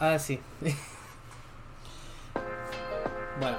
[0.00, 0.38] Ah, sí.
[3.40, 3.58] bueno.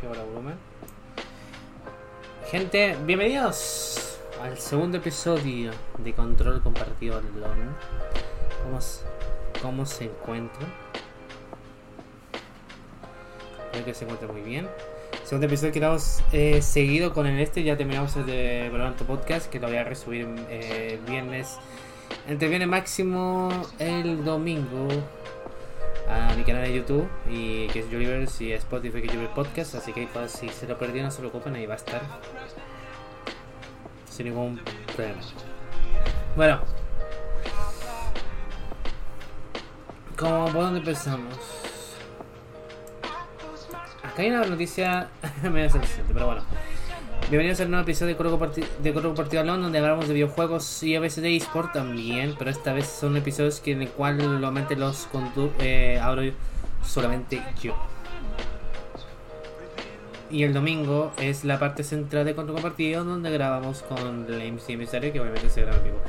[0.00, 0.56] Qué volumen.
[2.50, 7.76] Gente, bienvenidos al segundo episodio de Control Compartido LON.
[8.62, 8.78] ¿Cómo,
[9.60, 10.66] cómo se encuentra?
[13.64, 14.66] Espero que se encuentre muy bien.
[15.32, 17.62] Segundo episodio que damos eh, seguido con el este.
[17.62, 21.56] Ya terminamos el de Valorant Podcast, que lo voy a resubir eh, el viernes.
[22.28, 24.88] Entre viernes máximo el domingo
[26.06, 29.74] a mi canal de YouTube y que es Universe y Spotify que Universe Podcast.
[29.76, 32.02] Así que pues, si se lo perdieron, no se preocupen, ahí va a estar.
[34.10, 34.60] Sin ningún
[34.94, 35.22] problema.
[36.36, 36.60] Bueno.
[40.14, 41.61] ¿Cómo, ¿Por dónde empezamos?
[44.12, 45.08] Acá hay una noticia
[45.42, 46.42] medio sensible, pero bueno.
[47.30, 51.00] Bienvenidos al nuevo episodio de Coro Coro Compartido Alone, donde hablamos de videojuegos y a
[51.00, 55.08] veces de eSport también, pero esta vez son episodios que en el cual normalmente los
[55.60, 56.30] eh, abro
[56.84, 57.74] solamente yo.
[60.30, 64.74] Y el domingo es la parte central de Control Compartido, donde grabamos con el MC
[64.74, 66.00] Emisario, que obviamente se graba en vivo.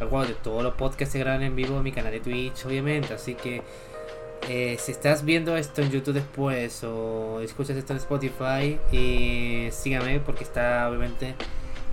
[0.00, 3.12] Recuerdo que todos los podcasts se graban en vivo en mi canal de Twitch, obviamente,
[3.12, 3.62] así que
[4.48, 10.20] eh, si estás viendo esto en YouTube después o escuchas esto en Spotify, eh, sígame
[10.20, 11.34] porque está obviamente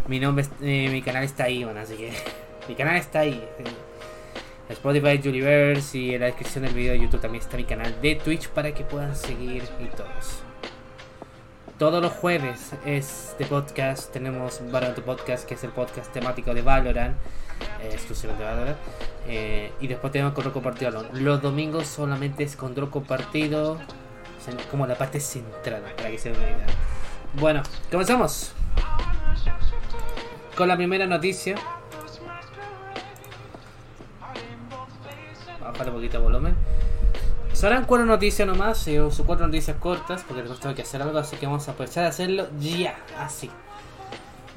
[0.08, 2.12] mi nombre, eh, mi canal está ahí, bueno, así que
[2.68, 3.44] mi canal está ahí.
[4.70, 8.16] Spotify, Juliverse y en la descripción del video de YouTube también está mi canal de
[8.16, 10.42] Twitch para que puedan seguir y todos.
[11.78, 16.64] Todos los jueves es de podcast, tenemos Valorant Podcast, que es el podcast temático de
[16.64, 17.16] Valorant,
[17.82, 18.76] eh, exclusivamente.
[19.28, 21.06] Eh, y después tenemos control compartido.
[21.14, 23.80] Los domingos solamente es control compartido.
[24.72, 26.68] como la parte central, para que se una idea.
[27.34, 28.54] Bueno, comenzamos.
[30.56, 31.56] Con la primera noticia.
[35.62, 36.56] Bajar un poquito de volumen.
[37.58, 41.38] Serán cuatro noticias nomás, eh, son cuatro noticias cortas, porque tengo que hacer algo, así
[41.38, 43.50] que vamos a aprovechar de hacerlo ya, así.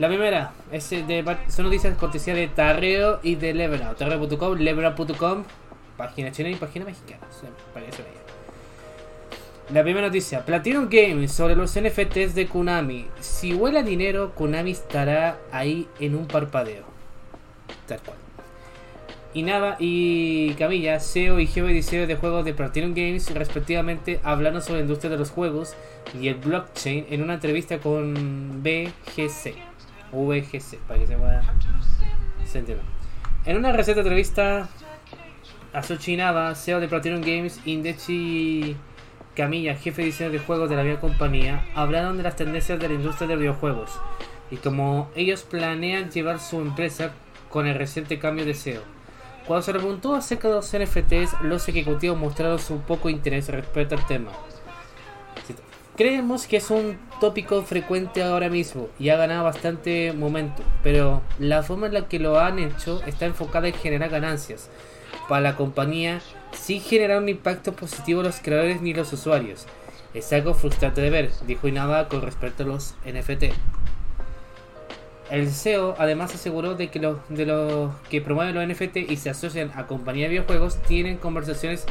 [0.01, 3.99] La primera es de, son noticias cortesía de Tarreo y de Leverout.
[3.99, 5.45] Tarreo.com, Leverout.com,
[5.99, 7.21] página china y página mexicana.
[7.31, 8.11] se vea.
[9.75, 13.09] La primera noticia: Platinum Games sobre los NFTs de Konami.
[13.21, 16.85] Si huela dinero, Konami estará ahí en un parpadeo.
[17.87, 18.17] Tal cual.
[19.35, 24.19] Y nada, y Camilla, CEO y jefe de diseño de juegos de Platinum Games, respectivamente,
[24.23, 25.75] hablando sobre la industria de los juegos
[26.19, 29.70] y el blockchain en una entrevista con BGC.
[30.13, 31.43] VGC, para que se pueda
[32.45, 32.83] se entienda.
[33.45, 34.69] En una receta entrevista
[35.73, 35.83] a
[36.17, 38.77] Nava, CEO de Platinum Games, Indechi
[39.37, 42.89] Camilla, jefe de diseño de juegos de la misma compañía, hablaron de las tendencias de
[42.89, 43.91] la industria de videojuegos
[44.51, 47.13] y cómo ellos planean llevar su empresa
[47.49, 48.83] con el reciente cambio de CEO.
[49.47, 54.07] Cuando se preguntó acerca de los NFTs, los ejecutivos mostraron su poco interés respecto al
[54.07, 54.31] tema.
[56.01, 61.63] Creemos que es un tópico frecuente ahora mismo y ha ganado bastante momento, pero la
[61.63, 64.71] forma en la que lo han hecho está enfocada en generar ganancias
[65.29, 66.23] para la compañía
[66.53, 69.67] sin generar un impacto positivo a los creadores ni los usuarios.
[70.15, 73.53] Es algo frustrante de ver, dijo Inaba con respecto a los NFT.
[75.31, 79.29] El CEO además aseguró de que los de los que promueven los NFT y se
[79.29, 81.85] asocian a compañías de videojuegos tienen conversaciones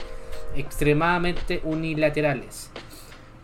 [0.55, 2.71] extremadamente unilaterales,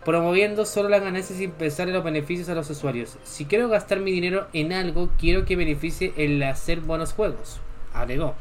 [0.06, 3.18] promoviendo solo las ganancias sin pensar en los beneficios a los usuarios.
[3.24, 7.58] Si quiero gastar mi dinero en algo, quiero que beneficie el hacer buenos juegos,
[7.92, 8.36] agregó.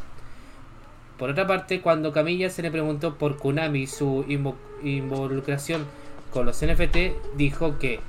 [1.18, 4.54] Por otra parte, cuando Camilla se le preguntó por Konami su invo-
[4.84, 5.86] involucración
[6.32, 6.98] con los NFT,
[7.36, 8.00] dijo que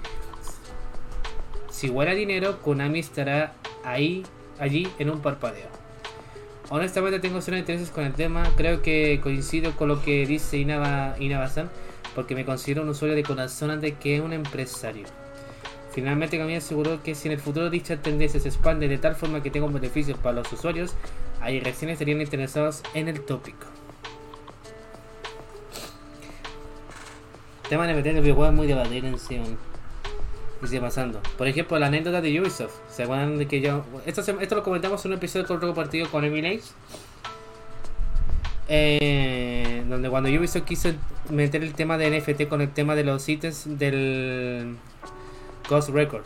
[1.70, 4.22] si hubiera dinero, Konami estará ahí,
[4.58, 5.68] allí en un parpadeo.
[6.68, 11.14] Honestamente tengo cero intereses con el tema, creo que coincido con lo que dice Inaba,
[11.18, 11.70] Inaba-san,
[12.16, 15.06] porque me considero un usuario de corazón antes que un empresario.
[15.92, 19.42] Finalmente Camilla aseguró que si en el futuro dicha tendencia se expande de tal forma
[19.42, 20.94] que tenga beneficios para los usuarios,
[21.42, 23.66] ahí recién estarían interesados en el tópico.
[27.68, 29.38] Tema de meter el videojuego es muy debatido en sí.
[30.62, 31.20] Y sigue pasando.
[31.36, 32.76] Por ejemplo, la anécdota de Ubisoft.
[32.90, 33.84] ¿Se acuerdan de que yo.?
[34.06, 36.62] Esto, esto lo comentamos en un episodio de Control Partido con Emily
[38.68, 39.45] eh,
[39.88, 40.90] donde cuando Ubisoft quiso
[41.30, 44.76] meter el tema de NFT con el tema de los ítems del
[45.68, 46.24] Ghost Record.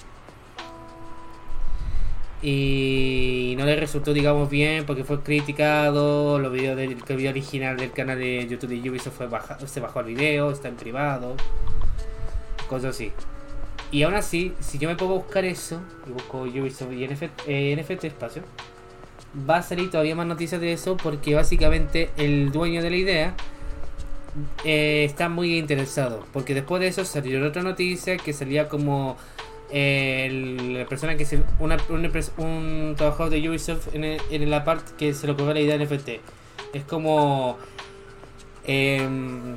[2.43, 6.39] Y no le resultó, digamos, bien porque fue criticado.
[6.39, 9.81] Los videos del el video original del canal de YouTube de Ubisoft fue baja, se
[9.81, 11.37] bajó el video, está en privado,
[12.69, 13.13] cosas así.
[13.93, 17.77] Y aún así, si yo me a buscar eso, y busco Ubisoft y NFT, eh,
[17.77, 18.43] NFT espacio,
[19.49, 23.35] va a salir todavía más noticias de eso porque básicamente el dueño de la idea
[24.65, 26.25] eh, está muy interesado.
[26.33, 29.17] Porque después de eso salió otra noticia que salía como
[29.71, 35.15] eh, la persona que se, una, un trabajador de Ubisoft en, en la parte que
[35.15, 36.09] se lo ocurrió la idea de NFT.
[36.75, 37.59] Es como...
[38.65, 39.57] Em,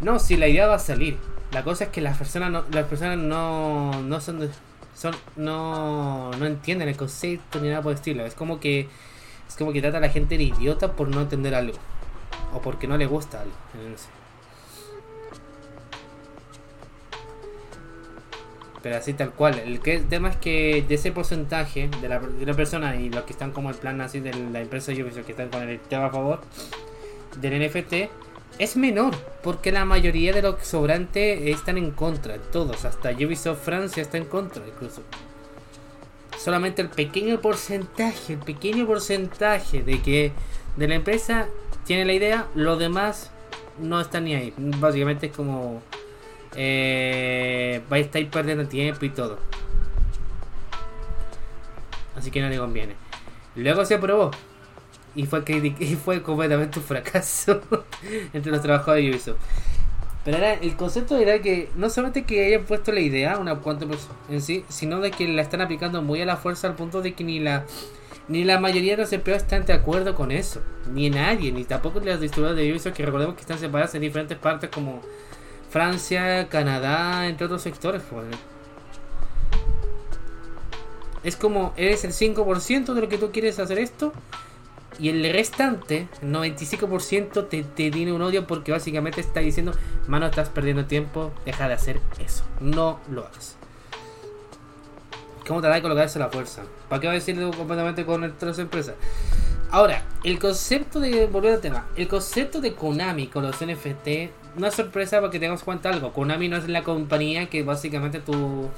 [0.00, 1.16] no, si la idea va a salir.
[1.52, 4.50] La cosa es que las personas no, las personas no, no son,
[4.94, 8.24] son no, no entienden el concepto ni nada por el estilo.
[8.24, 8.88] Es como que
[9.48, 11.78] es como que trata a la gente de idiota por no entender algo
[12.54, 13.54] o porque no le gusta algo.
[18.82, 19.58] Pero así tal cual.
[19.58, 23.24] El, que, tema es que de ese porcentaje de la, de la persona y los
[23.24, 26.06] que están como el plan así de la empresa Ubisoft que están con el tema
[26.06, 26.40] a favor
[27.40, 28.10] del NFT
[28.58, 34.02] es menor, porque la mayoría de los sobrantes están en contra, todos, hasta Ubisoft Francia
[34.02, 35.02] está en contra incluso.
[36.38, 40.32] Solamente el pequeño porcentaje, el pequeño porcentaje de que
[40.76, 41.48] de la empresa
[41.86, 43.30] tiene la idea, los demás
[43.78, 44.52] no están ni ahí.
[44.56, 45.82] Básicamente es como
[46.56, 49.38] eh, va a estar perdiendo tiempo y todo.
[52.16, 52.94] Así que no le conviene.
[53.56, 54.30] Luego se aprobó
[55.14, 55.42] y fue,
[55.78, 57.60] y fue completamente un fracaso
[58.32, 59.38] entre los trabajadores de Ubisoft.
[60.24, 63.86] Pero era, el concepto era que no solamente que hayan puesto la idea una cuanta
[64.30, 67.12] en sí, sino de que la están aplicando muy a la fuerza al punto de
[67.12, 67.64] que ni la
[68.26, 70.62] ni la mayoría de los empleados están de acuerdo con eso.
[70.90, 74.38] Ni nadie, ni tampoco las distribuidoras de Ubisoft que recordemos que están separadas en diferentes
[74.38, 75.02] partes como
[75.68, 78.02] Francia, Canadá, entre otros sectores.
[81.22, 84.12] Es como, eres el 5% de lo que tú quieres hacer esto
[84.98, 89.72] y el restante, el 95%, te, te tiene un odio porque básicamente está diciendo,
[90.06, 92.44] mano, estás perdiendo tiempo, deja de hacer eso.
[92.60, 93.56] No lo hagas.
[95.46, 96.62] ¿Cómo da de colocar eso a la fuerza?
[96.88, 98.94] ¿Para qué va a decirlo completamente con otras empresas?
[99.70, 104.66] Ahora, el concepto de, volver al tema, el concepto de Konami con los NFT, no
[104.66, 106.12] es sorpresa porque tengamos cuenta algo.
[106.12, 108.70] Konami no es la compañía que básicamente tú,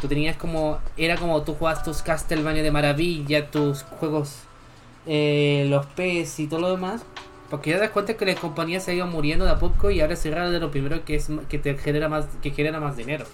[0.00, 4.47] tú tenías como, era como tú jugabas tus Castlevania de maravilla, tus juegos
[5.08, 7.04] eh, los PES y todo lo demás.
[7.50, 10.12] Porque ya das cuenta que las compañías se iban muriendo de a poco y ahora
[10.14, 13.24] es raro de lo primero que es que te genera más que genera más dinero.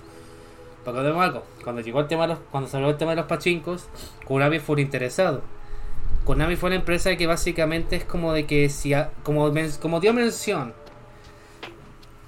[0.85, 3.27] Porque vemos algo, cuando llegó el tema de los, cuando salió el tema de los
[3.27, 3.89] pachincos,
[4.25, 5.43] Konami fue interesado.
[6.25, 8.93] Konami fue una empresa que básicamente es como de que si
[9.23, 10.73] como, como dio mención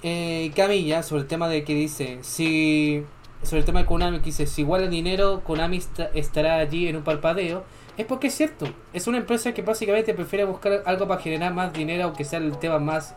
[0.03, 3.03] eh, Camilla sobre el tema de que dice si
[3.41, 5.81] sobre el tema de Konami que dice si igual el dinero Konami
[6.13, 7.63] estará allí en un parpadeo
[7.97, 11.73] es porque es cierto, es una empresa que básicamente prefiere buscar algo para generar más
[11.73, 13.15] dinero, aunque sea el tema más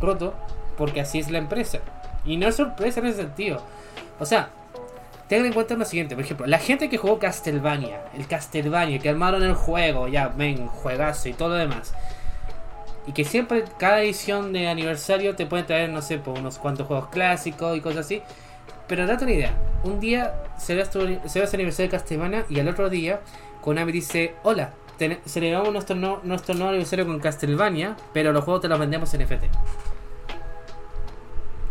[0.00, 0.34] roto,
[0.78, 1.80] porque así es la empresa.
[2.24, 3.62] Y no es sorpresa en ese sentido.
[4.18, 4.48] O sea,
[5.28, 9.10] tengan en cuenta lo siguiente, por ejemplo, la gente que jugó Castlevania, el Castlevania, que
[9.10, 11.92] armaron el juego, ya ven, juegazo y todo lo demás.
[13.06, 16.86] Y que siempre, cada edición de aniversario te pueden traer, no sé, por unos cuantos
[16.86, 18.22] juegos clásicos y cosas así.
[18.86, 19.54] Pero date una idea,
[19.84, 23.20] un día se ve ese aniversario de Castlevania y al otro día
[23.60, 24.72] Konami dice, hola,
[25.26, 29.44] celebramos nuestro, nuestro nuevo aniversario con Castlevania, pero los juegos te los vendemos en NFT.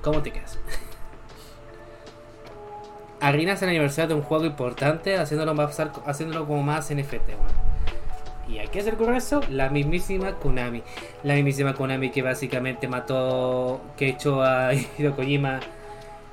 [0.01, 0.57] ¿Cómo te quedas?
[3.19, 7.31] Arruinas el aniversario de un juego importante haciéndolo, pasar, haciéndolo como más NFT.
[8.47, 9.41] ¿Y a qué hacer con eso?
[9.49, 10.81] La mismísima Konami.
[11.23, 15.59] La mismísima Konami que básicamente mató, que echó a Hiro Kojima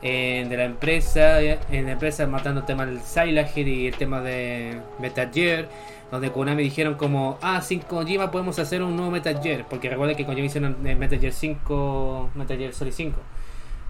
[0.07, 4.81] de la empresa, en la empresa matando el tema del Silent y el tema de
[5.01, 5.69] Metal Gear,
[6.11, 10.15] donde Konami dijeron como, ah, sin Kojima podemos hacer un nuevo Metal Gear, porque recuerda
[10.15, 13.21] que Kojima hicieron Metal Gear 5, Metal Gear Solid 5.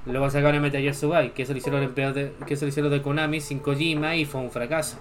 [0.06, 2.68] Luego sacaron el Metal Gear Subai, que eso lo hicieron los de, que eso lo
[2.68, 4.98] hicieron de Konami sin Kojima y fue un fracaso.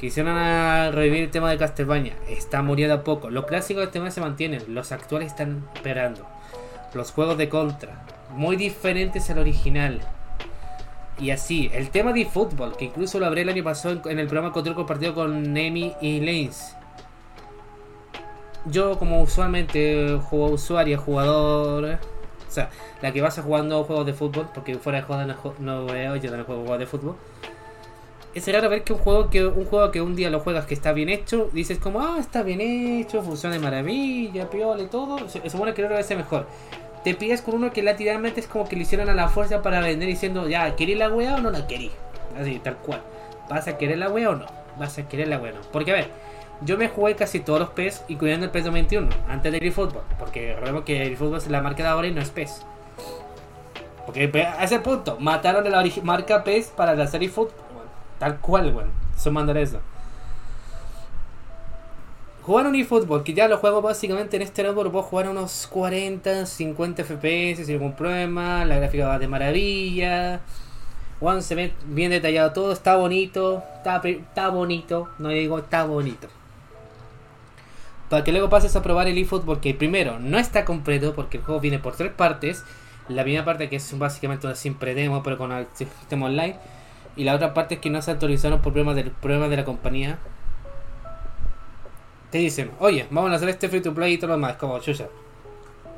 [0.00, 3.30] Quisieron revivir el tema de Castlevania, está muriendo a poco.
[3.30, 6.26] Los clásicos de tema se mantienen, los actuales están esperando.
[6.94, 10.00] Los juegos de Contra, muy diferentes al original.
[11.18, 14.26] Y así, el tema de fútbol, que incluso lo habré el año pasado en, el
[14.26, 16.76] programa Control compartido con Nemi y Lanes.
[18.66, 21.98] Yo como usualmente juego usuario, jugador,
[22.46, 22.68] o sea,
[23.00, 26.36] la que vas a jugando juegos de fútbol, porque fuera de juego no, veo, yo
[26.36, 27.16] no juego juegos de fútbol.
[28.36, 30.74] Es raro ver que un juego que un juego que un día lo juegas que
[30.74, 35.26] está bien hecho, dices como, ah, está bien hecho, funciona de maravilla, piola y todo,
[35.28, 36.46] se, supone que va a ser mejor
[37.06, 39.78] te pides con uno que literalmente es como que le hicieron a la fuerza para
[39.78, 41.92] vender diciendo, ya, ¿querés la wea o no la querís?
[42.36, 43.00] Así, tal cual.
[43.48, 44.46] ¿Vas a querer la wea o no?
[44.76, 45.60] ¿Vas a querer la wea o no?
[45.70, 46.08] Porque a ver,
[46.62, 50.02] yo me jugué casi todos los PES, incluyendo el PES 21, antes de eFootball.
[50.18, 52.66] Porque recordemos que eFootball es la marca de ahora y no es PES.
[54.04, 57.65] Porque a ese punto, mataron a la marca PES para la serie Football.
[58.18, 58.90] Tal cual, weón.
[59.16, 59.80] Sumando eso.
[62.42, 66.46] Jugar un eFootball, que ya lo juego básicamente en este lo puedo jugar unos 40,
[66.46, 68.64] 50 FPS sin ningún problema.
[68.64, 70.40] La gráfica va de maravilla.
[71.20, 76.28] One se ve bien detallado todo, está bonito, está, está bonito, no digo está bonito.
[78.08, 81.42] Para que luego pases a probar el eFootball, que primero no está completo porque el
[81.42, 82.64] juego viene por tres partes.
[83.08, 86.56] La primera parte que es básicamente una simple demo pero con el sistema online.
[87.16, 89.64] Y la otra parte es que no se actualizaron por problemas, del, problemas de la
[89.64, 90.18] compañía
[92.30, 94.78] te dicen, oye, vamos a hacer este free to play y todo lo demás, como
[94.78, 95.08] chucha.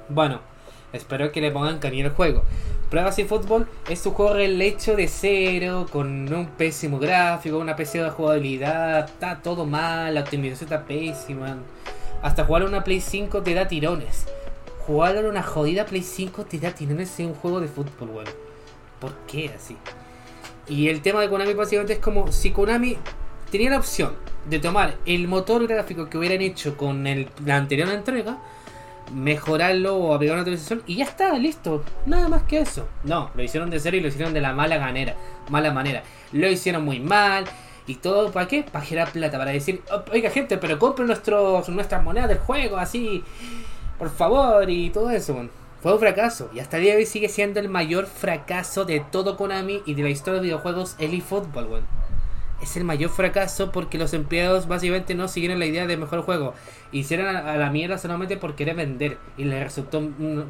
[0.09, 0.41] Bueno,
[0.93, 2.45] espero que le pongan cariño al juego.
[2.91, 8.11] Pruebas y Fútbol es un juego hecho de cero, con un pésimo gráfico, una pésima
[8.11, 11.57] jugabilidad, está todo mal, la optimización está pésima.
[12.23, 14.27] Hasta jugar una Play 5 te da tirones.
[14.87, 18.27] Jugar una jodida Play 5 te da tirones en un juego de fútbol, weón.
[19.01, 19.77] ¿Por qué así?
[20.69, 22.97] Y el tema de Konami básicamente es como si Konami
[23.51, 24.13] tenía la opción
[24.49, 28.39] de tomar el motor gráfico que hubieran hecho con el, la anterior entrega,
[29.15, 31.83] mejorarlo o aplicar una actualización y ya está, listo.
[32.07, 32.89] Nada más que eso.
[33.05, 35.15] No, lo hicieron de cero y lo hicieron de la mala manera.
[35.49, 36.03] Mala manera.
[36.33, 37.45] Lo hicieron muy mal.
[37.87, 38.65] Y todo, ¿para qué?
[38.71, 39.83] Para generar plata, para decir,
[40.13, 43.25] oiga gente, pero compren nuestros, nuestras monedas del juego, así,
[43.99, 45.49] por favor, y todo eso.
[45.83, 49.01] Fue un fracaso, y hasta el día de hoy sigue siendo el mayor fracaso de
[49.01, 51.99] todo Konami y de la historia de videojuegos Elite Football, weón
[52.61, 56.55] es el mayor fracaso porque los empleados básicamente no siguieron la idea de mejor juego.
[56.93, 60.03] Hicieron a, la mierda solamente por querer vender y les resultó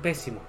[0.03, 0.41] pésimo.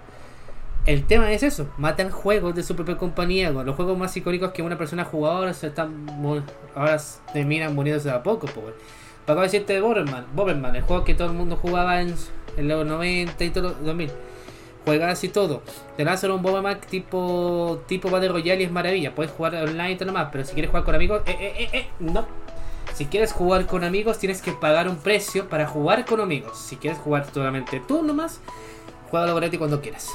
[0.85, 4.61] El tema es eso, matan juegos de su propia compañía, los juegos más icónicos que
[4.61, 6.07] una persona jugadora se están
[6.73, 6.97] ahora
[7.33, 8.73] terminan muriéndose a poco, pobre.
[9.25, 12.15] Para decirte Bomberman, Bomberman, el juego que todo el mundo jugaba en,
[12.57, 14.09] los 90 y todo 2000
[14.85, 15.61] juegas y todo.
[15.97, 19.13] Te lanzan un Bomberman tipo tipo Battle Royale y es maravilla.
[19.15, 21.53] Puedes jugar online y todo lo más, pero si quieres jugar con amigos, eh, eh,
[21.57, 22.25] eh, eh, no.
[22.93, 26.57] Si quieres jugar con amigos, tienes que pagar un precio para jugar con amigos.
[26.57, 28.41] Si quieres jugar solamente tú nomás,
[29.09, 30.09] juega gratis cuando quieras.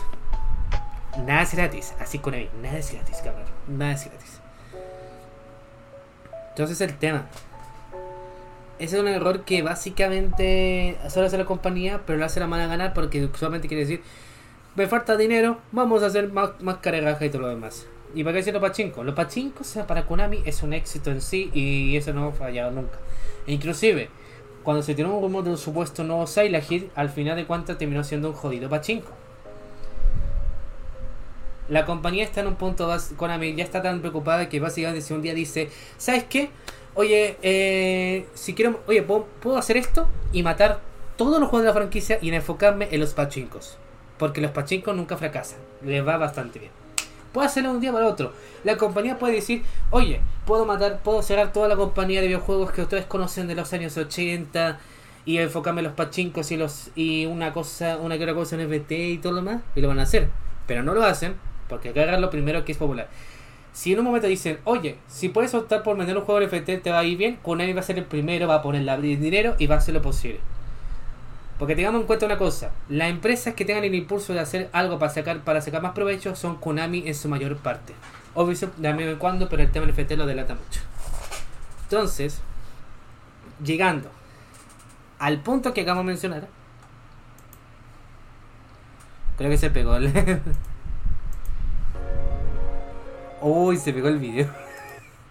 [1.24, 2.50] Nada es gratis, así con él.
[2.60, 3.46] Nada es gratis, cabrón.
[3.68, 4.40] Nada es gratis.
[6.50, 7.26] Entonces el tema.
[8.78, 12.66] Ese es un error que básicamente solo hace la compañía, pero lo hace la mala
[12.66, 14.02] ganar porque solamente quiere decir
[14.76, 16.78] me falta dinero, vamos a hacer más, más
[17.20, 17.86] y todo lo demás.
[18.14, 19.04] ¿Y para qué decir los pachinko?
[19.04, 22.32] Los pachinko, o sea, para Konami es un éxito en sí y eso no ha
[22.32, 22.98] fallado nunca.
[23.46, 24.08] E inclusive,
[24.62, 27.78] cuando se tiró un rumor de un supuesto nuevo Silent Hill, al final de cuentas
[27.78, 29.10] terminó siendo un jodido pachinko.
[31.68, 35.22] La compañía está en un punto, Konami ya está tan preocupada que básicamente si un
[35.22, 36.50] día dice, ¿sabes qué?
[36.94, 40.08] Oye, eh, si quiero, oye, ¿puedo, ¿puedo, hacer esto?
[40.32, 40.80] Y matar
[41.16, 43.78] todos los juegos de la franquicia y enfocarme en los pachinkos.
[44.18, 45.58] Porque los pachincos nunca fracasan.
[45.82, 46.72] Les va bastante bien.
[47.32, 48.32] Puede hacerlo un día para otro.
[48.62, 52.82] La compañía puede decir, oye, puedo matar, puedo cerrar toda la compañía de videojuegos que
[52.82, 54.78] ustedes conocen de los años 80
[55.24, 58.62] y enfocarme en los pachincos y los y una cosa, una que otra cosa en
[58.62, 60.28] FT y todo lo demás, y lo van a hacer.
[60.68, 61.34] Pero no lo hacen
[61.68, 63.08] porque agarran lo primero que es popular.
[63.72, 66.78] Si en un momento dicen, oye, si puedes optar por vender un juego en FT,
[66.78, 69.56] te va a ir bien, Konami va a ser el primero, va a ponerle dinero
[69.58, 70.38] y va a hacer lo posible.
[71.64, 74.98] Porque tengamos en cuenta una cosa, las empresas que tengan el impulso de hacer algo
[74.98, 77.94] para sacar, para sacar más provecho son Konami en su mayor parte.
[78.34, 80.82] Obvio, de vez en cuando, pero el tema del FT lo delata mucho.
[81.84, 82.42] Entonces,
[83.64, 84.10] llegando
[85.18, 86.48] al punto que acabamos de mencionar,
[89.38, 90.12] creo que se pegó el...
[93.40, 94.50] Uy, se pegó el video.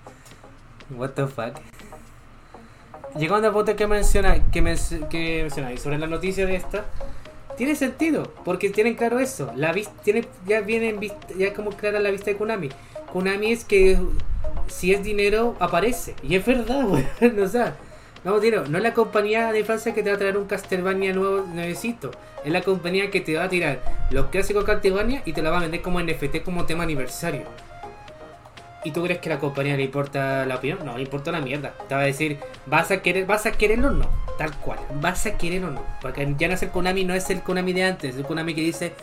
[0.97, 1.59] What the fuck
[3.15, 6.86] llegando al punto que menciona, menciona sobre la noticia de esta,
[7.58, 9.51] tiene sentido, porque tienen claro eso.
[9.55, 10.96] La tiene, ya viene
[11.38, 12.70] ya como clara la vista de Konami.
[13.12, 14.00] Konami es que
[14.67, 16.15] si es dinero, aparece.
[16.24, 17.39] Y es verdad, weón.
[17.39, 17.75] o sea,
[18.24, 21.46] no, no es la compañía de Francia que te va a traer un Castlevania nuevo,
[21.46, 22.12] nuevecito.
[22.43, 25.60] Es la compañía que te va a tirar los clásicos Castlevania y te la va
[25.60, 27.43] a vender como NFT como tema aniversario.
[28.83, 30.79] ¿Y tú crees que a la compañía le importa la opinión?
[30.85, 31.73] No, le importa la mierda.
[31.87, 34.09] Te va a decir, ¿vas a querer, vas a quererlo o no?
[34.37, 35.81] Tal cual, ¿vas a querer o no?
[36.01, 38.53] Porque ya no es el Konami, no es el Konami de antes, es el Konami
[38.53, 38.93] que dice,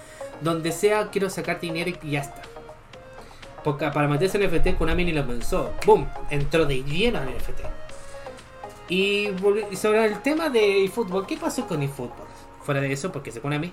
[0.43, 2.43] donde sea quiero sacar dinero y ya está.
[3.65, 5.73] Porque para meterse en el FT, Konami ni lo pensó.
[5.87, 6.07] ¡Bum!
[6.29, 7.63] Entró de lleno en el FT.
[8.89, 9.29] Y,
[9.77, 12.27] sobre el tema de eFootball, ¿qué pasó con eFootball?
[12.65, 13.73] Fuera de eso, porque es Konami.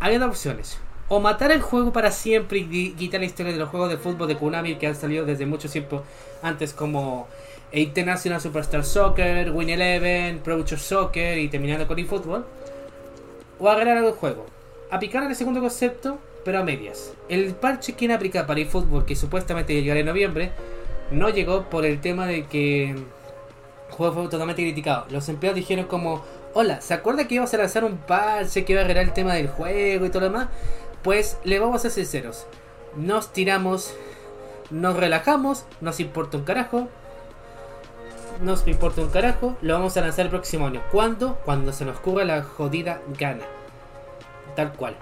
[0.00, 0.78] Dos opciones
[1.10, 4.28] o matar el juego para siempre y quitar la historia de los juegos de fútbol
[4.28, 6.04] de Konami que han salido desde mucho tiempo
[6.40, 7.26] antes como
[7.72, 12.46] International Superstar Soccer, Win Eleven, Pro Soccer y terminando con eFootball.
[13.58, 14.46] O agregar el juego.
[14.88, 17.12] Aplicar el segundo concepto, pero a medias.
[17.28, 20.52] El parche que aplica para eFootball, que supuestamente llegará en noviembre,
[21.10, 23.04] no llegó por el tema de que el
[23.90, 25.06] juego fue totalmente criticado.
[25.10, 26.24] Los empleados dijeron como,
[26.54, 29.34] hola, ¿se acuerda que íbamos a lanzar un parche que iba a arreglar el tema
[29.34, 30.48] del juego y todo lo demás?
[31.02, 32.46] Pues le vamos a ser sinceros.
[32.96, 33.94] Nos tiramos,
[34.70, 36.88] nos relajamos, nos importa un carajo.
[38.42, 40.82] Nos importa un carajo, lo vamos a lanzar el próximo año.
[40.90, 41.38] ¿Cuándo?
[41.44, 43.44] Cuando se nos ocurra la jodida gana.
[44.56, 44.96] Tal cual.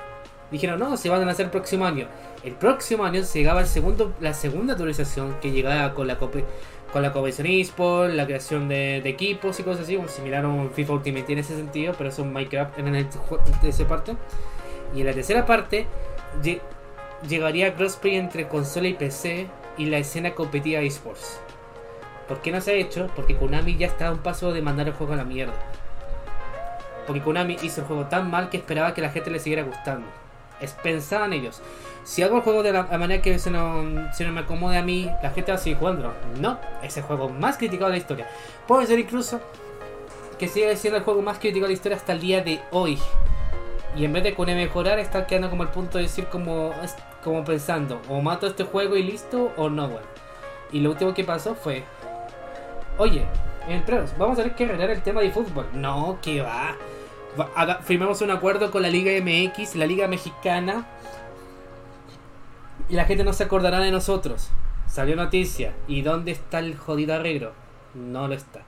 [0.50, 2.08] Dijeron, no, se van a lanzar el próximo año.
[2.42, 7.12] El próximo año llegaba el segundo, la segunda actualización que llegaba con la con la
[7.12, 11.38] competición eSport, la creación de, equipos y cosas así, similar a un FIFA Ultimate en
[11.38, 14.16] ese sentido, pero es un Minecraft en, el, en esa parte.
[14.94, 15.86] Y en la tercera parte
[17.26, 21.40] llegaría crossplay entre consola y PC y la escena competitiva eSports.
[22.26, 23.08] ¿Por qué no se ha hecho?
[23.16, 25.54] Porque Konami ya está a un paso de mandar el juego a la mierda.
[27.06, 30.06] Porque Konami hizo el juego tan mal que esperaba que la gente le siguiera gustando.
[30.60, 31.62] Es, pensaban ellos.
[32.04, 35.30] Si hago el juego de la manera que se no, me acomode a mí, la
[35.30, 36.12] gente va a seguir jugando.
[36.38, 38.28] No, es el juego más criticado de la historia.
[38.66, 39.40] Puede ser incluso
[40.38, 42.98] que siga siendo el juego más criticado de la historia hasta el día de hoy.
[43.96, 46.72] Y en vez de con mejorar, está quedando como el punto de decir como,
[47.24, 50.06] como pensando, o mato este juego y listo, o no, bueno.
[50.70, 51.84] Y lo último que pasó fue,
[52.98, 53.24] oye,
[53.68, 55.66] entrados, vamos a tener que arreglar el tema de fútbol.
[55.72, 56.76] No, que va.
[57.82, 60.86] firmamos un acuerdo con la Liga MX, la Liga Mexicana,
[62.88, 64.50] y la gente no se acordará de nosotros.
[64.86, 65.74] Salió noticia.
[65.86, 67.52] ¿Y dónde está el jodido arreglo?
[67.94, 68.62] No lo está.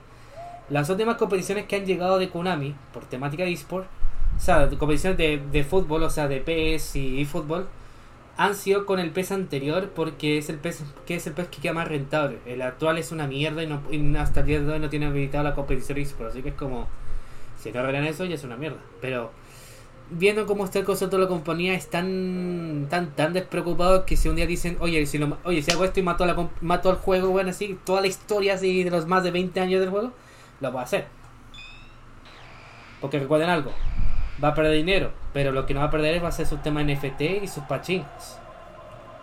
[0.68, 3.86] Las últimas competiciones que han llegado de Konami por temática de eSport
[4.40, 7.68] o sea, competiciones de, de fútbol, o sea, de PS y, fútbol,
[8.38, 11.60] han sido con el PES anterior porque es el PES que es el PES que
[11.60, 12.38] queda más rentable.
[12.46, 13.82] El actual es una mierda y, no,
[14.18, 16.88] hasta el día de hoy no tiene habilitado la competición eSport, así que es como,
[17.58, 18.78] si no arreglan eso ya es una mierda.
[19.02, 19.30] Pero
[20.08, 24.36] viendo cómo está el concepto de la compañía, están tan tan despreocupados que si un
[24.36, 27.28] día dicen, oye, si lo, oye, si hago esto y mato, la, mato el juego,
[27.28, 30.12] bueno, así, toda la historia así de los más de 20 años del juego,
[30.62, 31.08] lo a hacer.
[33.02, 33.72] Porque recuerden algo,
[34.42, 36.58] va a perder dinero, pero lo que no va a perder va a ser su
[36.58, 38.38] tema NFT y sus pachincos.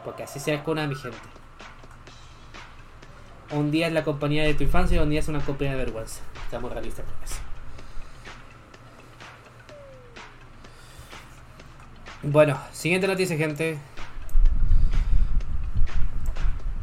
[0.03, 1.17] Porque así sea mi gente.
[3.51, 5.85] Un día es la compañía de tu infancia y un día es una compañía de
[5.85, 6.21] vergüenza.
[6.43, 7.35] Estamos realistas con eso.
[12.23, 13.77] Bueno, siguiente noticia, gente.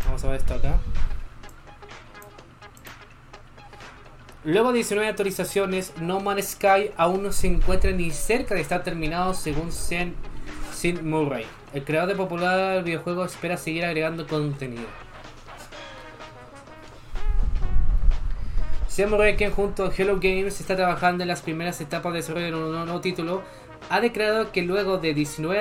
[0.06, 0.78] Vamos a ver esto acá.
[4.44, 8.82] Luego de 19 actualizaciones, No Man's Sky aún no se encuentra ni cerca de estar
[8.82, 10.14] terminado según Sean
[10.70, 11.46] Sin Murray.
[11.72, 14.84] El creador de popular videojuego espera seguir agregando contenido.
[18.86, 22.46] Sean Murray, quien junto a Hello Games está trabajando en las primeras etapas de desarrollo
[22.46, 23.42] de un nuevo título,
[23.88, 25.58] ha declarado que luego de 19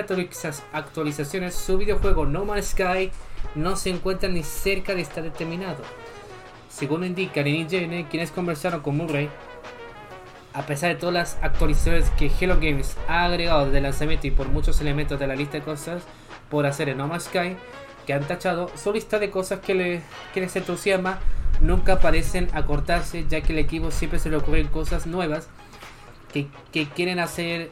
[0.74, 3.12] actualizaciones, su videojuego No Man's Sky
[3.56, 5.84] no se encuentra ni cerca de estar terminado.
[6.74, 9.30] Según indica Lenny Jane, quienes conversaron con Murray,
[10.54, 14.32] a pesar de todas las actualizaciones que Hello Games ha agregado desde el lanzamiento y
[14.32, 16.02] por muchos elementos de la lista de cosas
[16.50, 17.58] por hacer en No Man's Sky
[18.08, 20.02] que han tachado, su lista de cosas que, le,
[20.34, 21.20] que les entusiasma
[21.62, 25.50] nunca parecen acortarse, ya que el equipo siempre se le ocurren cosas nuevas
[26.34, 27.70] que, que quieren hacer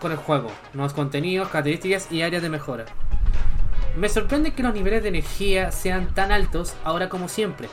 [0.00, 2.84] con el juego, nuevos contenidos, características y áreas de mejora.
[3.96, 7.68] Me sorprende que los niveles de energía sean tan altos ahora como siempre,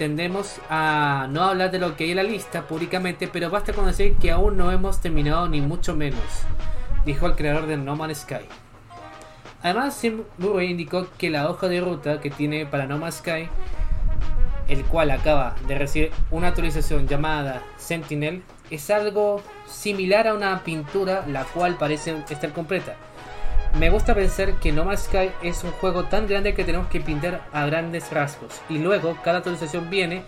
[0.00, 3.84] tendemos a no hablar de lo que hay en la lista públicamente, pero basta con
[3.84, 6.24] decir que aún no hemos terminado ni mucho menos,
[7.04, 8.46] dijo el creador de No Man's Sky.
[9.62, 10.22] Además, Sim
[10.62, 13.50] indicó que la hoja de ruta que tiene para No Man's Sky,
[14.68, 21.26] el cual acaba de recibir una actualización llamada Sentinel, es algo similar a una pintura
[21.26, 22.96] la cual parece estar completa
[23.74, 27.00] me gusta pensar que No Man's Sky es un juego tan grande que tenemos que
[27.00, 28.60] pintar a grandes rasgos.
[28.68, 30.24] Y luego cada actualización viene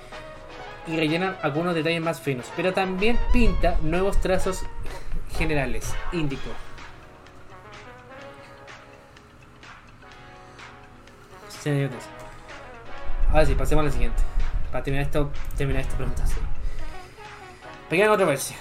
[0.87, 2.47] y rellena algunos detalles más finos.
[2.57, 4.65] Pero también pinta nuevos trazos
[5.37, 5.95] generales.
[6.13, 6.51] Índico.
[13.31, 14.23] Ahora sí, pasemos a la siguiente.
[14.71, 16.25] Para terminar esto, terminar esta pregunta.
[17.89, 18.57] Pequeña controversia.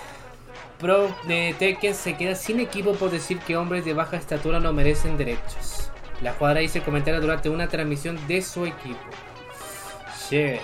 [0.82, 4.74] Pro de Tekken se queda sin equipo por decir que hombres de baja estatura no
[4.74, 5.92] merecen derechos.
[6.22, 9.00] La jugadora hizo comentario durante una transmisión de su equipo.
[10.28, 10.60] Shit.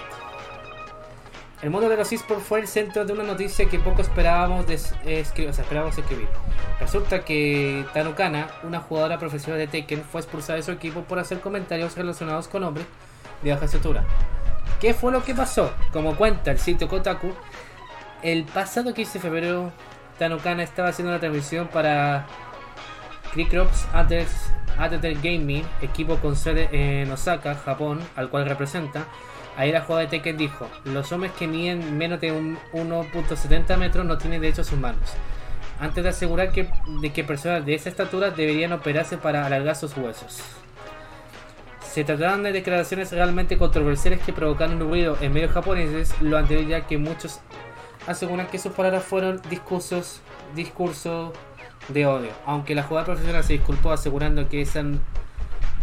[1.62, 4.73] El mundo de los esports fue el centro de una noticia que poco esperábamos, de,
[5.19, 6.27] escribir, o sea, esperábamos escribir.
[6.80, 11.39] Resulta que Tanukana, una jugadora profesional de Tekken, fue expulsada de su equipo por hacer
[11.39, 12.88] comentarios relacionados con hombres
[13.43, 14.03] de baja estatura.
[14.80, 15.71] ¿Qué fue lo que pasó?
[15.91, 17.34] Como cuenta el sitio Kotaku,
[18.21, 19.71] el pasado 15 de febrero
[20.17, 22.25] Tanukana estaba haciendo una transmisión para
[23.34, 29.06] Cricrops ATT Gaming, equipo con sede en Osaka, Japón, al cual representa,
[29.56, 34.06] ahí la jugada de Tekken dijo, los hombres que miden menos de un 1.70 metros
[34.06, 35.13] no tienen derechos humanos.
[35.80, 36.69] Antes de asegurar que,
[37.01, 40.41] de que personas de esa estatura deberían operarse para alargar sus huesos.
[41.82, 46.67] Se trataron de declaraciones realmente controversiales que provocaron un ruido en medios japoneses, lo anterior
[46.67, 47.39] ya que muchos
[48.08, 50.22] aseguran que sus palabras fueron discursos,
[50.56, 51.34] discurso
[51.89, 52.32] de odio.
[52.46, 54.84] Aunque la jugada profesional se disculpó asegurando que esa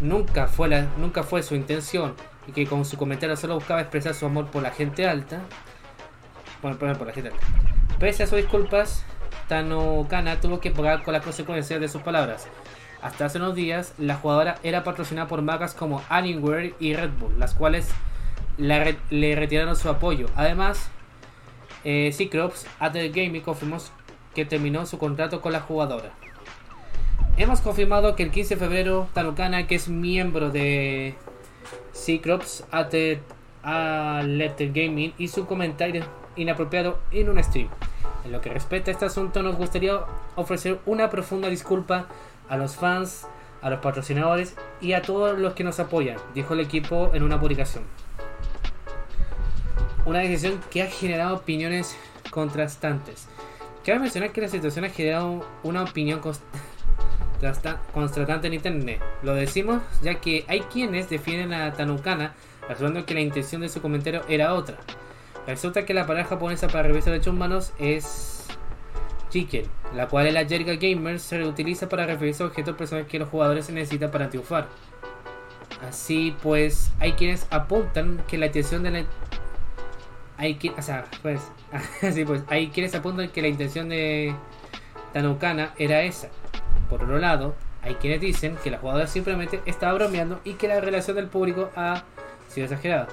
[0.00, 2.14] nunca fue, la, nunca fue su intención
[2.46, 5.42] y que con su comentario solo buscaba expresar su amor por la gente alta.
[6.62, 7.46] Bueno, por la gente alta.
[7.98, 9.04] Pese a sus disculpas,
[9.48, 12.46] Tano Kana tuvo que pagar con las consecuencias de sus palabras.
[13.02, 17.38] Hasta hace unos días, la jugadora era patrocinada por marcas como Alienware y Red Bull,
[17.38, 17.90] las cuales
[18.56, 20.26] le retiraron su apoyo.
[20.36, 20.90] Además,
[21.84, 23.78] eh, Cyclops the Gaming confirmó
[24.34, 26.10] que terminó su contrato con la jugadora.
[27.36, 31.14] Hemos confirmado que el 15 de febrero Tanukana, que es miembro de
[31.94, 36.04] Cyclops Letter Gaming, hizo un comentario
[36.36, 37.68] inapropiado en un stream.
[38.24, 40.00] En lo que respecta a este asunto, nos gustaría
[40.36, 42.06] ofrecer una profunda disculpa
[42.48, 43.26] a los fans,
[43.62, 47.40] a los patrocinadores y a todos los que nos apoyan, dijo el equipo en una
[47.40, 47.84] publicación
[50.04, 51.96] una decisión que ha generado opiniones
[52.30, 53.26] contrastantes.
[53.84, 56.48] Cabe mencionar que la situación ha generado una opinión constante
[58.46, 59.00] en internet.
[59.22, 62.34] Lo decimos ya que hay quienes defienden a Tanukana
[62.68, 64.76] asegurando que la intención de su comentario era otra.
[65.46, 68.46] Resulta que la palabra japonesa para revisar derechos humanos es
[69.30, 69.64] chicken,
[69.94, 73.28] la cual en la jerga gamer se reutiliza para referirse a objetos personales que los
[73.28, 74.68] jugadores necesitan para triunfar.
[75.86, 79.04] Así pues, hay quienes apuntan que la intención de la
[80.36, 80.74] hay que, o
[81.22, 81.40] pues,
[82.02, 82.42] así pues,
[82.72, 84.34] quienes apuntan que la intención de
[85.12, 86.28] Tanukana era esa.
[86.90, 90.80] Por otro lado, hay quienes dicen que la jugadora simplemente estaba bromeando y que la
[90.80, 92.04] relación del público ha
[92.48, 93.08] sido exagerada.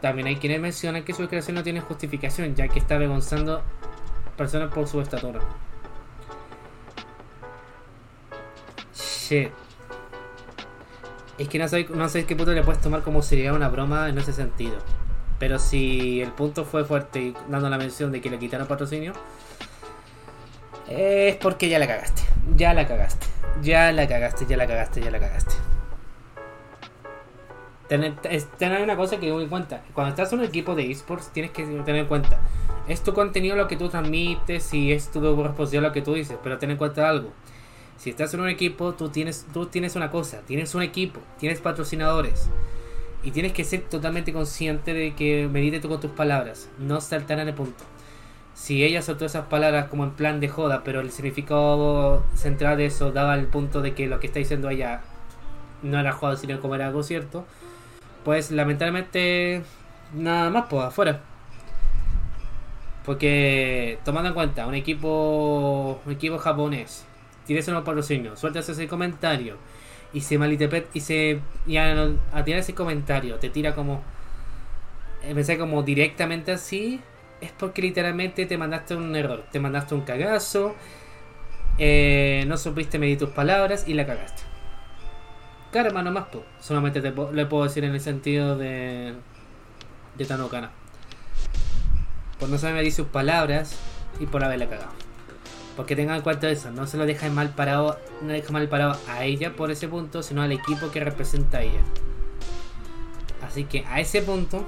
[0.00, 3.62] También hay quienes mencionan que su declaración no tiene justificación, ya que está avergonzando
[4.36, 5.40] personas por su estatura.
[8.94, 9.50] Shit.
[11.38, 14.08] Es que no sé, no sé qué punto le puedes tomar como sería una broma
[14.08, 14.76] en ese sentido.
[15.44, 19.12] Pero si el punto fue fuerte dando la mención de que le quitaron patrocinio,
[20.88, 22.22] es porque ya la cagaste.
[22.56, 23.26] Ya la cagaste.
[23.60, 25.54] Ya la cagaste, ya la cagaste, ya la cagaste.
[27.88, 28.14] Tener,
[28.56, 29.82] tener una cosa que tengo en cuenta.
[29.92, 32.40] Cuando estás en un equipo de esports, tienes que tener en cuenta.
[32.88, 36.38] Es tu contenido lo que tú transmites y es tu responsabilidad lo que tú dices.
[36.42, 37.34] Pero ten en cuenta algo.
[37.98, 40.40] Si estás en un equipo, tú tienes, tú tienes una cosa.
[40.46, 41.20] Tienes un equipo.
[41.38, 42.48] Tienes patrocinadores.
[43.24, 47.38] Y tienes que ser totalmente consciente de que medite tú con tus palabras, no saltar
[47.40, 47.84] en el punto.
[48.54, 52.86] Si ella soltó esas palabras como en plan de joda, pero el significado central de
[52.86, 55.00] eso daba el punto de que lo que está diciendo ella
[55.82, 57.46] no era joda, sino como era algo cierto,
[58.24, 59.62] pues lamentablemente
[60.14, 61.20] nada más, pues afuera.
[63.04, 67.04] Porque tomando en cuenta un equipo un equipo japonés,
[67.46, 69.56] tienes unos patrocinios, sueltas ese comentario
[70.14, 74.02] y se malinterpreta y se y a, tirar ese comentario te tira como
[75.22, 77.00] empecé como directamente así
[77.40, 80.74] es porque literalmente te mandaste un error te mandaste un cagazo
[81.78, 84.42] eh, no supiste medir tus palabras y la cagaste.
[85.72, 89.14] Karma nomás tú solamente te, le puedo decir en el sentido de
[90.16, 90.70] de Tanokana
[92.38, 93.76] por no saber medir sus palabras
[94.20, 94.92] y por haberla cagado
[95.76, 98.96] porque tengan en cuenta eso, no se lo deja mal parado, no deja mal parado
[99.08, 101.80] a ella por ese punto, sino al equipo que representa a ella.
[103.42, 104.64] Así que a ese punto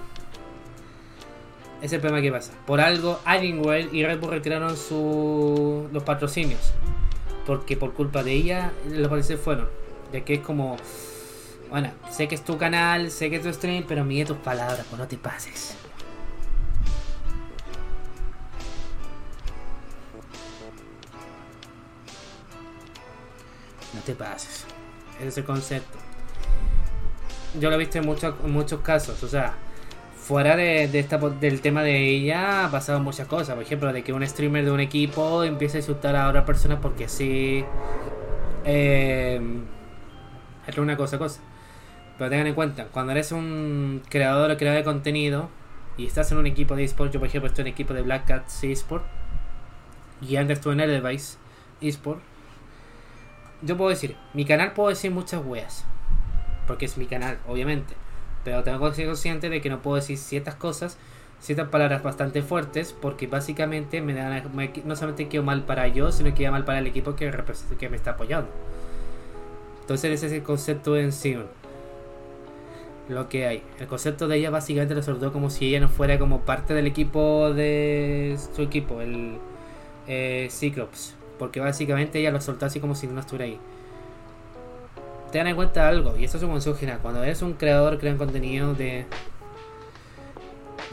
[1.82, 2.52] es el problema que pasa.
[2.66, 6.72] Por algo Alienware y Red Bull retiraron su, los patrocinios.
[7.46, 9.68] Porque por culpa de ella los países fueron.
[10.12, 10.76] Ya que es como,
[11.70, 14.84] bueno, sé que es tu canal, sé que es tu stream, pero mide tus palabras,
[14.88, 15.76] pues no te pases.
[24.06, 24.64] Te pases.
[25.18, 25.98] Ese es el concepto.
[27.60, 29.22] Yo lo he visto en, muchos muchos casos.
[29.22, 29.54] O sea,
[30.16, 33.54] fuera de, esta, del tema de ella, ha pasado muchas cosas.
[33.54, 36.80] Por ejemplo, de que un streamer de un equipo empiece a insultar a otra persona
[36.80, 37.64] porque sí.
[38.64, 39.40] Eh,
[40.66, 41.40] es una cosa, cosa.
[42.18, 45.50] Pero tengan en cuenta, cuando eres un creador o creador de contenido
[45.98, 48.26] y estás en un equipo de eSport, yo por ejemplo estoy en equipo de Black
[48.26, 49.04] Cat eSport
[50.22, 51.38] y antes estuve en Edelweiss
[51.82, 52.20] eSport
[53.62, 55.84] yo puedo decir, mi canal puedo decir muchas weas.
[56.66, 57.94] Porque es mi canal, obviamente.
[58.44, 60.98] Pero tengo que ser consciente de que no puedo decir ciertas cosas,
[61.40, 64.50] ciertas palabras bastante fuertes, porque básicamente me dan,
[64.84, 67.32] no solamente quedo mal para yo, sino que queda mal para el equipo que,
[67.78, 68.50] que me está apoyando.
[69.80, 71.36] Entonces ese es el concepto en sí.
[73.08, 73.62] Lo que hay.
[73.78, 76.88] El concepto de ella básicamente lo soltó como si ella no fuera como parte del
[76.88, 79.38] equipo de su equipo, el
[80.08, 81.14] eh, Cyclops.
[81.38, 83.58] Porque básicamente ella lo soltó así como si no estuviera ahí.
[85.32, 87.00] Ten en cuenta algo, y esto es un consejo general.
[87.02, 89.06] Cuando eres un creador, crea contenido de,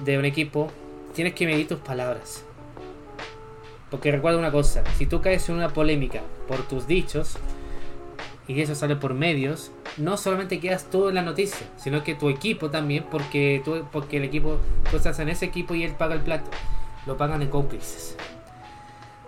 [0.03, 0.69] de un equipo,
[1.13, 2.43] tienes que medir tus palabras.
[3.89, 7.37] Porque recuerda una cosa, si tú caes en una polémica por tus dichos,
[8.47, 12.29] y eso sale por medios, no solamente quedas tú en la noticia, sino que tu
[12.29, 14.57] equipo también, porque tú, porque el equipo,
[14.89, 16.49] tú estás en ese equipo y él paga el plato.
[17.05, 18.17] Lo pagan en cómplices.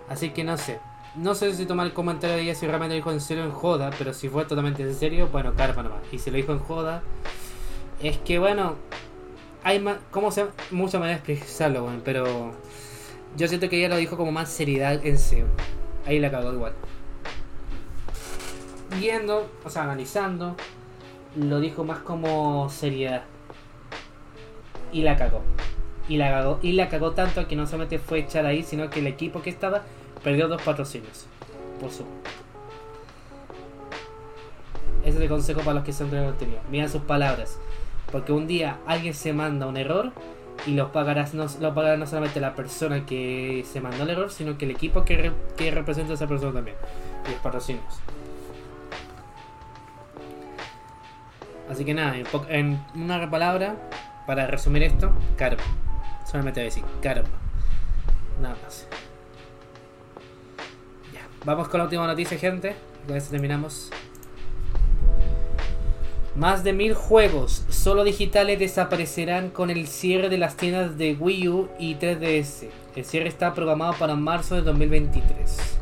[0.08, 0.78] Así que no sé.
[1.16, 3.50] No sé si tomar el comentario de ella si realmente lo dijo en serio en
[3.50, 6.00] joda, pero si fue totalmente en serio, bueno, karma nomás.
[6.12, 7.02] Y si lo dijo en joda,
[8.02, 8.74] es que bueno,
[9.64, 12.52] hay más, como se muchas maneras de expresarlo, bueno, pero
[13.34, 15.46] yo siento que ella lo dijo como más seriedad en serio.
[16.06, 16.74] Ahí la cagó igual.
[19.00, 20.54] Viendo, o sea, analizando,
[21.34, 23.24] lo dijo más como seriedad.
[24.92, 25.42] Y la cagó.
[26.08, 29.00] Y la cagó, y la cagó tanto que no solamente fue echada ahí, sino que
[29.00, 29.82] el equipo que estaba
[30.26, 31.24] perdió dos patrocinios.
[31.80, 32.04] Por su.
[35.04, 36.60] Ese es el consejo para los que creadores de contenido.
[36.68, 37.60] Miren sus palabras.
[38.10, 40.10] Porque un día alguien se manda un error
[40.66, 44.32] y lo pagarás no, lo pagará no solamente la persona que se mandó el error,
[44.32, 46.76] sino que el equipo que, que representa a esa persona también.
[47.28, 48.00] Y los patrocinios.
[51.70, 52.16] Así que nada,
[52.48, 53.76] en una palabra,
[54.26, 55.62] para resumir esto, karma.
[56.24, 57.28] Solamente voy a decir karma.
[58.40, 58.88] Nada más.
[61.46, 62.74] Vamos con la última noticia, gente.
[63.06, 63.92] Con esto terminamos.
[66.34, 71.48] Más de mil juegos solo digitales desaparecerán con el cierre de las tiendas de Wii
[71.48, 72.66] U y 3DS.
[72.96, 75.78] El cierre está programado para marzo de 2023.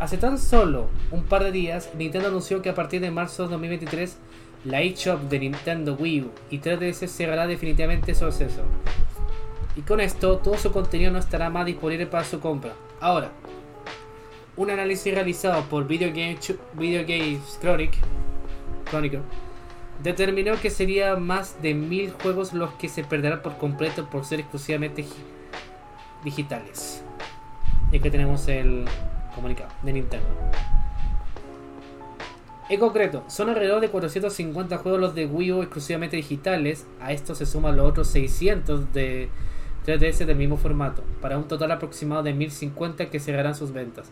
[0.00, 3.50] Hace tan solo un par de días, Nintendo anunció que a partir de marzo de
[3.50, 4.16] 2023,
[4.64, 8.62] la eShop de Nintendo Wii U y 3DS cerrará definitivamente su acceso.
[9.76, 12.72] Y con esto, todo su contenido no estará más disponible para su compra.
[13.00, 13.30] Ahora,
[14.56, 17.92] un análisis realizado por Video Games Chronic,
[18.88, 19.20] Chronicle
[20.02, 24.40] determinó que sería más de mil juegos los que se perderán por completo por ser
[24.40, 25.10] exclusivamente gi-
[26.24, 27.02] digitales.
[27.92, 28.84] Y aquí tenemos el
[29.34, 30.26] comunicado de Nintendo.
[32.68, 36.86] En concreto, son alrededor de 450 juegos los de Wii U exclusivamente digitales.
[37.00, 39.28] A esto se suman los otros 600 de
[39.86, 44.10] 3DS del mismo formato, para un total aproximado de 1050 que cerrarán sus ventas.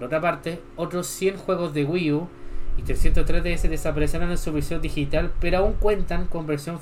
[0.00, 2.26] Por otra parte, otros 100 juegos de Wii U
[2.78, 6.78] y 303 DS desaparecerán en su versión digital, pero aún cuentan con versión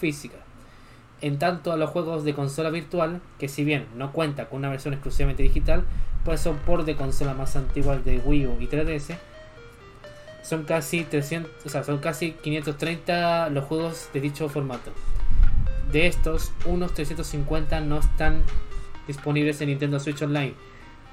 [0.00, 0.38] física.
[1.20, 4.70] En tanto a los juegos de consola virtual, que si bien no cuenta con una
[4.70, 5.84] versión exclusivamente digital,
[6.24, 9.18] pues son por de consolas más antiguas de Wii U y 3DS,
[10.42, 14.92] son casi 300, o sea, son casi 530 los juegos de dicho formato.
[15.92, 18.42] De estos, unos 350 no están
[19.06, 20.54] disponibles en Nintendo Switch Online,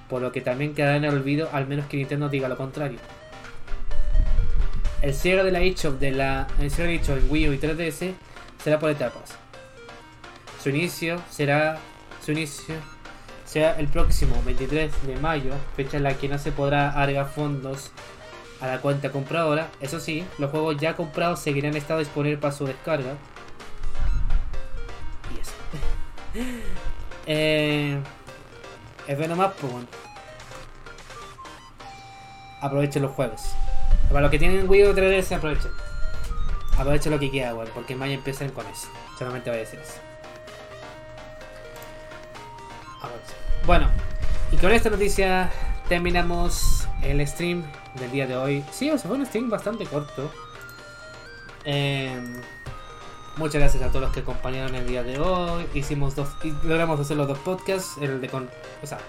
[0.09, 2.99] por lo que también quedará en el olvido al menos que Nintendo diga lo contrario.
[5.01, 7.57] El cierre de la eShop de la el cierre de eShop en Wii U y
[7.57, 8.13] 3DS
[8.61, 9.35] será por etapas.
[10.61, 11.77] Su inicio será
[12.23, 12.75] su inicio
[13.49, 17.89] será el próximo 23 de mayo, fecha en la que no se podrá agregar fondos
[18.61, 19.69] a la cuenta compradora.
[19.81, 23.15] Eso sí, los juegos ya comprados seguirán estado disponibles para su descarga.
[25.35, 25.53] Y eso.
[27.25, 27.97] eh,
[29.09, 29.87] es bueno más, pues bueno.
[32.61, 33.41] Aprovechen los juegos.
[34.09, 35.71] Para los que tienen Wii U 3DS, aprovechen.
[36.77, 38.87] Aprovechen lo que queda, weón, porque en mayo empiezan con eso.
[39.17, 39.95] Solamente voy a decir eso.
[42.97, 43.35] Aprovechen.
[43.65, 43.89] Bueno,
[44.51, 45.49] y con esta noticia
[45.87, 47.63] terminamos el stream
[47.95, 48.63] del día de hoy.
[48.71, 50.31] Sí, o sea, fue un stream bastante corto.
[51.65, 52.15] Eh,
[53.37, 55.65] muchas gracias a todos los que acompañaron el día de hoy.
[55.73, 58.49] Hicimos dos, y logramos hacer los dos podcasts, el de con,
[58.83, 58.99] o sea,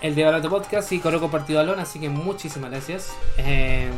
[0.00, 3.12] el de Barato Podcast y Coro Compartido Alon, así que muchísimas gracias.
[3.38, 3.90] Eh,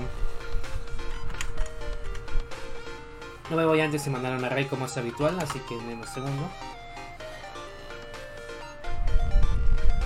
[3.51, 6.07] no me voy antes de mandar una raid como es habitual, así que en un
[6.07, 6.49] segundo.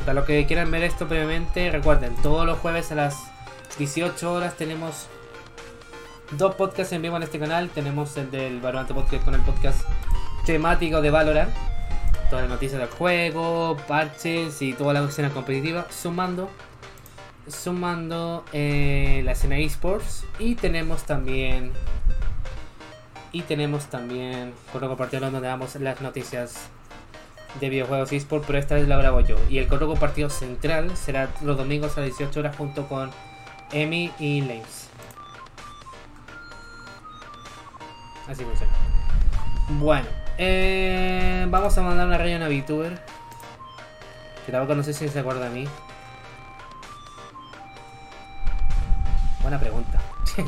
[0.01, 3.17] Para los que quieran ver esto previamente, recuerden, todos los jueves a las
[3.79, 5.07] 18 horas tenemos
[6.39, 7.69] dos podcasts en vivo en este canal.
[7.71, 9.83] Tenemos el del Valorant Podcast con el podcast
[10.47, 11.51] temático de Valorant.
[12.31, 15.87] Todas las noticias del juego, parches y toda la escena competitiva.
[15.91, 16.51] Sumando
[17.49, 20.25] sumando eh, la escena esports.
[20.39, 21.73] Y tenemos también.
[23.33, 24.55] Y tenemos también.
[24.73, 26.69] Con compartido donde damos las noticias
[27.61, 29.37] de videojuegos eSport, pero esta vez la grabo yo.
[29.51, 33.11] Y el correo compartido central será los domingos a las 18 horas junto con
[33.73, 34.82] Emi y Lames.
[38.29, 38.73] Así funciona.
[39.69, 40.07] Bueno,
[40.39, 43.01] eh, vamos a mandar una raya a una VTuber.
[44.47, 45.69] Que tampoco no sé si se acuerda de mí.
[49.41, 50.01] Buena pregunta.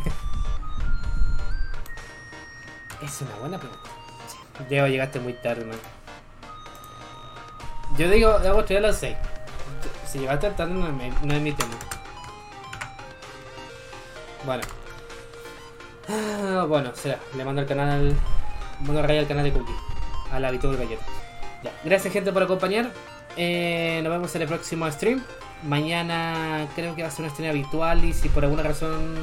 [3.02, 3.90] es una buena pregunta.
[4.68, 5.78] Diego, llegaste muy tarde, man.
[7.98, 9.16] Yo digo, de agosto ya lo sé.
[10.06, 11.74] Si llegaste tarde no no es mi tema.
[14.44, 14.62] Bueno.
[16.08, 17.18] Ah, bueno, será.
[17.36, 18.14] Le mando al canal.
[18.80, 19.74] Mando raya al canal de Cookie.
[20.30, 21.04] A la VTuber Galleta.
[21.62, 21.72] Ya.
[21.84, 22.90] Gracias gente por acompañar.
[23.36, 25.22] Eh, nos vemos en el próximo stream.
[25.62, 29.14] Mañana creo que va a ser un stream habitual y si por alguna razón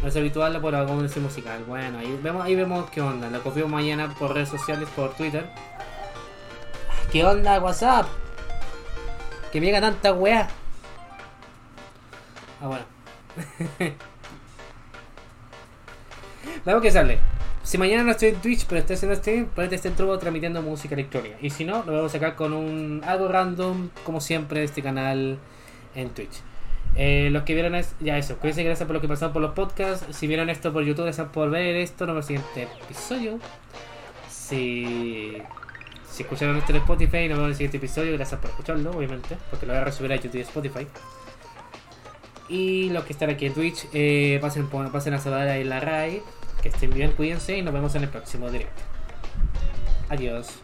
[0.00, 1.64] no es habitual por algún stream musical.
[1.66, 3.28] Bueno, ahí vemos, ahí vemos qué onda.
[3.28, 5.50] Lo confío mañana por redes sociales, por Twitter.
[7.10, 8.06] ¿Qué onda WhatsApp?
[9.50, 10.48] Que me llega tanta weá.
[12.60, 12.84] Ah, bueno.
[16.68, 17.18] Vamos que sale.
[17.62, 20.94] Si mañana no estoy en Twitch, pero estoy haciendo stream, ponete este truco transmitiendo música
[20.94, 21.38] electrónica.
[21.40, 24.82] Y si no, lo vamos a sacar con un algo random, como siempre, de este
[24.82, 25.38] canal
[25.94, 26.42] en Twitch.
[26.94, 29.52] Eh, los que vieron es, ya eso, cuídense, gracias por lo que pasaron por los
[29.52, 30.14] podcasts.
[30.14, 32.04] Si vieron esto por YouTube, gracias por ver esto.
[32.04, 33.38] Nos vemos en el siguiente episodio.
[34.28, 35.38] Si,
[36.10, 38.12] si escucharon esto en Spotify, nos vemos en el siguiente episodio.
[38.12, 40.86] Gracias por escucharlo, obviamente, porque lo voy a resubir a YouTube y Spotify.
[42.50, 46.22] Y los que están aquí en Twitch, eh, pasen, pasen a saludar en la RAI.
[46.62, 48.82] Que estén bien, cuídense y nos vemos en el próximo directo.
[50.08, 50.60] Adiós.